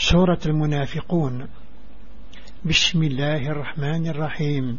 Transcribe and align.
سورة 0.00 0.38
المنافقون 0.46 1.48
بسم 2.64 3.02
الله 3.02 3.50
الرحمن 3.50 4.06
الرحيم 4.08 4.78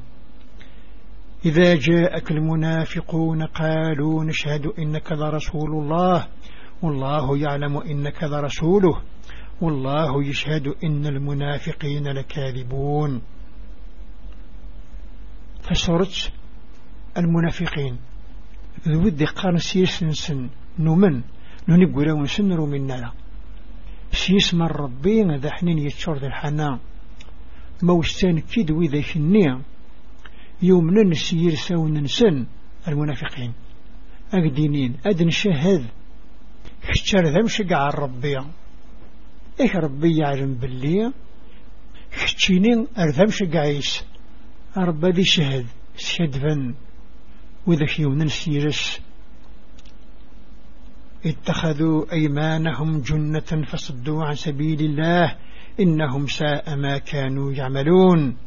إذا 1.45 1.75
جاءك 1.75 2.31
المنافقون 2.31 3.43
قالوا 3.45 4.23
نشهد 4.23 4.65
إنك 4.79 5.11
لرسول 5.11 5.69
الله 5.71 6.27
والله 6.81 7.37
يعلم 7.37 7.77
إنك 7.77 8.23
لرسوله 8.23 9.01
والله 9.61 10.23
يشهد 10.23 10.67
إن 10.83 11.05
المنافقين 11.05 12.07
لكاذبون 12.07 13.21
فسورة 15.61 16.13
المنافقين 17.17 17.97
ذو 18.87 19.07
الدقان 19.07 19.57
سيسنسن 19.57 20.49
نمن 20.79 21.21
ننقل 21.69 22.11
ونسنر 22.11 22.61
مننا 22.65 23.11
سيسمى 24.11 24.65
الربي 24.65 25.21
ذا 25.37 25.51
حنين 25.51 25.77
يتشور 25.77 26.17
ذا 26.17 26.27
الحنان 26.27 26.79
موستان 27.83 28.39
كيد 28.39 28.71
وذا 28.71 29.01
كنية 29.13 29.61
يومنا 30.61 31.13
سيير 31.13 31.43
يرسو 31.43 31.87
ننسن 31.87 32.45
المنافقين 32.87 33.53
أقدينين 34.33 34.95
أدن 35.05 35.29
شهد 35.29 35.85
كتر 36.89 37.25
ذا 37.25 37.43
مشقع 37.43 37.89
الربي 37.89 38.37
إيه 39.59 39.71
ربي 39.75 40.17
يعلم 40.17 40.53
باللي 40.53 41.13
كتينين 42.27 42.87
أرذا 42.97 43.23
مشقعيس 43.27 44.03
أربا 44.77 45.07
ذي 45.07 45.23
شهد 45.23 45.65
سيدفن 45.97 46.75
وذا 47.67 47.85
كيومنا 47.85 48.27
يرسو 48.47 48.99
اتخذوا 51.25 52.13
أيمانهم 52.13 53.01
جنة 53.01 53.63
فصدوا 53.69 54.23
عن 54.23 54.35
سبيل 54.35 54.79
الله 54.81 55.35
إنهم 55.79 56.27
ساء 56.27 56.75
ما 56.75 56.97
كانوا 56.97 57.51
يعملون 57.51 58.37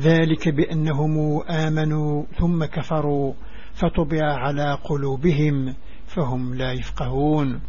ذلك 0.00 0.48
بأنهم 0.48 1.42
آمنوا 1.42 2.24
ثم 2.38 2.64
كفروا 2.64 3.34
فطبع 3.74 4.20
على 4.26 4.78
قلوبهم 4.84 5.74
فهم 6.06 6.54
لا 6.54 6.72
يفقهون 6.72 7.60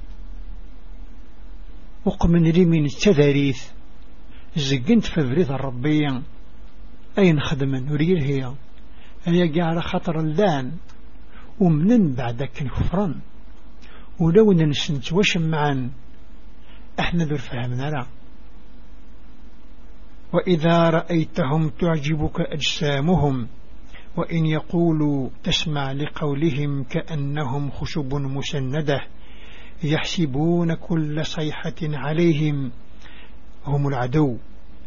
وقمن 2.05 2.43
لي 2.43 2.65
من 2.65 2.85
التذاريث 2.85 3.69
زقنت 4.55 5.17
الرضا 5.17 5.55
الربية 5.55 6.21
أين 7.17 7.39
خدم 7.39 7.75
نريل 7.75 8.23
هي 8.23 8.51
أن 9.27 9.61
على 9.61 9.81
خطر 9.81 10.19
اللان 10.19 10.71
ومنن 11.59 12.13
بعدك 12.13 12.51
كفرا 12.55 13.15
ولو 14.19 14.51
ننسنت 14.51 15.13
وشمعا 15.13 15.91
احنا 16.99 17.25
ذو 17.25 17.37
فهمنا 17.37 17.89
لا 17.89 18.05
وإذا 20.33 20.89
رأيتهم 20.89 21.69
تعجبك 21.69 22.39
أجسامهم 22.41 23.47
وإن 24.17 24.45
يقولوا 24.45 25.29
تسمع 25.43 25.91
لقولهم 25.91 26.83
كأنهم 26.83 27.71
خشب 27.71 28.13
مسندة 28.13 28.99
يحسبون 29.83 30.75
كل 30.75 31.25
صيحة 31.25 31.75
عليهم 31.83 32.71
هم 33.65 33.87
العدو 33.87 34.37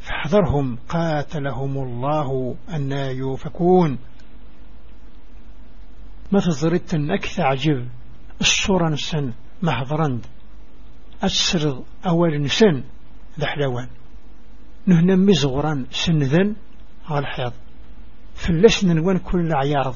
فاحذرهم 0.00 0.76
قاتلهم 0.88 1.78
الله 1.78 2.56
أن 2.74 2.92
يوفكون 2.92 3.98
ما 6.32 6.40
تظرت 6.40 6.94
أكثر 6.94 7.42
عجب 7.42 7.88
الصورة 8.40 8.88
نسن 8.88 9.32
محضرند 9.62 10.26
السرض 11.24 11.84
أول 12.06 12.42
نسن 12.42 12.82
حلوان 13.42 13.88
نهنا 14.86 15.16
مزغران 15.16 15.86
سنذن 15.90 16.56
على 17.08 17.18
الحيض 17.18 17.52
فلسن 18.34 18.96
نوان 18.96 19.18
كل 19.18 19.52
عيارض 19.52 19.94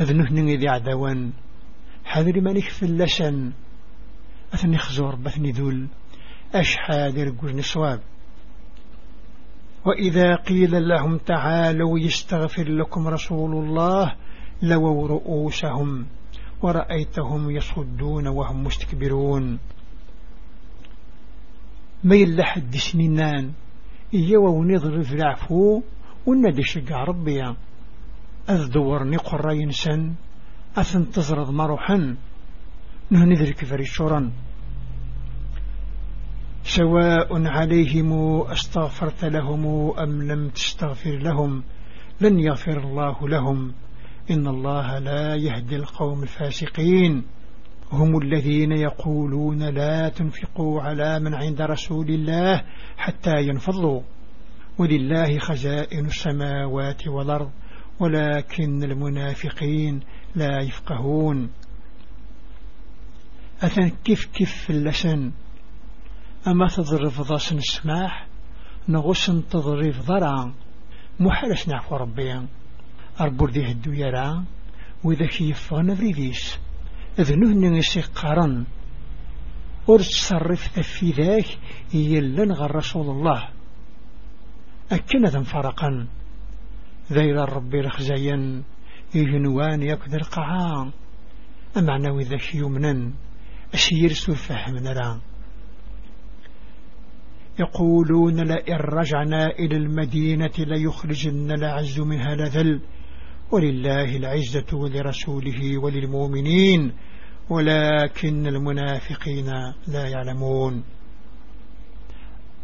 إذ 0.00 0.12
نهنا 0.12 0.40
إذي 0.52 0.68
عدوان 0.68 1.32
حذر 2.04 2.40
مانيك 2.40 2.64
فلاشا 2.68 3.52
أثني 4.54 4.78
خزور 4.78 5.14
بثني 5.14 5.50
ذول 5.52 5.86
أشحاد 6.54 7.16
يرقل 7.16 7.56
نصواب 7.56 8.00
وإذا 9.86 10.34
قيل 10.36 10.88
لهم 10.88 11.18
تعالوا 11.18 11.98
يستغفر 11.98 12.68
لكم 12.68 13.08
رسول 13.08 13.64
الله 13.64 14.14
لووا 14.62 15.08
رؤوسهم 15.08 16.06
ورأيتهم 16.62 17.50
يصدون 17.50 18.26
وهم 18.28 18.64
مستكبرون 18.64 19.58
ما 22.04 22.14
لحد 22.14 22.76
سنينان 22.76 23.52
إيوا 24.14 24.48
ونظر 24.48 25.02
في 25.02 25.14
العفو 25.14 25.82
وندي 26.26 26.62
شقع 26.62 27.04
ربيا 27.04 27.56
أذدور 28.50 29.04
نقر 29.04 29.50
ينسن 29.52 30.14
أثن 30.76 31.10
تزرد 31.10 31.50
مروحا 31.50 32.16
نه 33.10 33.34
كفري 33.34 33.54
فريشورا 33.54 34.32
سواء 36.64 37.46
عليهم 37.46 38.12
أستغفرت 38.40 39.24
لهم 39.24 39.64
أم 39.98 40.22
لم 40.22 40.48
تستغفر 40.48 41.16
لهم 41.18 41.62
لن 42.20 42.40
يغفر 42.40 42.78
الله 42.78 43.28
لهم 43.28 43.72
إن 44.30 44.46
الله 44.46 44.98
لا 44.98 45.34
يهدي 45.34 45.76
القوم 45.76 46.22
الفاسقين 46.22 47.24
هم 47.92 48.18
الذين 48.22 48.72
يقولون 48.72 49.62
لا 49.74 50.08
تنفقوا 50.08 50.82
على 50.82 51.20
من 51.20 51.34
عند 51.34 51.60
رسول 51.62 52.08
الله 52.10 52.62
حتى 52.96 53.32
ينفضوا 53.38 54.00
ولله 54.78 55.38
خزائن 55.38 56.06
السماوات 56.06 57.08
والأرض 57.08 57.50
ولكن 58.00 58.82
المنافقين 58.82 60.00
لا 60.34 60.62
يفقهون 60.62 61.50
أثن 63.62 63.88
كيف 64.04 64.26
كيف 64.26 64.70
اللسن 64.70 65.32
أما 66.46 66.66
تضرف 66.76 67.20
ضاسن 67.20 67.56
السماح 67.56 68.26
نغسن 68.88 69.48
تضرف 69.48 70.06
ضرع 70.06 70.52
محلس 71.20 71.68
نعفو 71.68 71.96
ربيا 71.96 72.46
أربور 73.20 73.50
ذي 73.50 73.72
هدو 73.72 73.92
يرى 73.92 74.42
وإذا 75.04 75.26
كي 75.26 75.50
يفغن 75.50 75.94
بريديس 75.94 76.58
إذ 77.18 77.36
نهن 77.36 77.74
يسيقارن 77.74 78.66
ور 79.86 80.02
في 80.82 81.10
ذاك 81.10 81.58
يلن 81.94 82.52
غر 82.52 82.76
رسول 82.76 83.10
الله 83.10 83.48
أكنا 84.92 85.28
ذن 85.28 85.42
فرقا 85.42 86.06
ذير 87.12 87.44
الرب 87.44 87.74
رخزيا 87.74 88.62
يجنوان 89.14 89.82
يكد 89.82 90.14
القعاء 90.14 90.90
أمعنى 91.76 92.24
ذاك 92.24 92.54
يمنا 92.54 93.12
أسير 93.74 94.12
سفهم 94.12 94.76
نرى 94.76 95.20
يقولون 97.60 98.40
لئن 98.40 98.76
رجعنا 98.76 99.44
إلى 99.46 99.76
المدينة 99.76 100.52
ليخرجن 100.58 101.50
العز 101.52 102.00
منها 102.00 102.34
لذل 102.34 102.80
ولله 103.52 104.16
العزة 104.16 104.66
ولرسوله 104.74 105.78
وللمؤمنين 105.78 106.92
ولكن 107.50 108.46
المنافقين 108.46 109.44
لا 109.92 110.08
يعلمون 110.08 110.84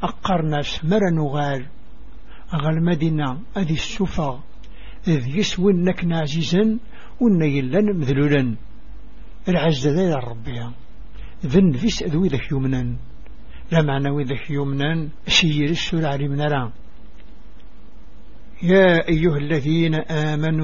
أقرنا 0.03 0.61
نغال 1.12 1.67
أغل 2.55 2.65
غالمدنا 2.65 3.41
أذي 3.56 3.75
السفا 3.75 4.41
إذ 5.09 5.37
يسونك 5.39 6.05
نعزيزا 6.05 6.78
ونيلا 7.21 7.81
مذلولا 7.81 8.56
العزة 9.49 9.91
ذي 9.91 10.12
ربيا 10.12 10.72
ذن 11.47 11.72
فيس 11.72 12.03
أذوي 12.03 12.28
ذا 12.28 12.39
يمنا 12.53 12.97
لا 13.72 13.83
معنى 13.83 14.25
ذا 14.25 14.37
يمنا 14.51 15.09
سير 15.27 15.65
السلع 15.71 16.15
لمن 16.15 16.71
يا 18.63 19.09
أيها 19.09 19.37
الذين 19.37 19.95
آمنوا 19.95 20.63